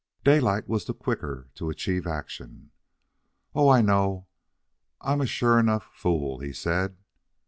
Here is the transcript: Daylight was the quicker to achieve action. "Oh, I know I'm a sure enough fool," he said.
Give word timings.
Daylight 0.23 0.67
was 0.67 0.85
the 0.85 0.95
quicker 0.95 1.51
to 1.53 1.69
achieve 1.69 2.07
action. 2.07 2.71
"Oh, 3.53 3.69
I 3.69 3.83
know 3.83 4.25
I'm 4.99 5.21
a 5.21 5.27
sure 5.27 5.59
enough 5.59 5.83
fool," 5.93 6.39
he 6.39 6.53
said. 6.53 6.97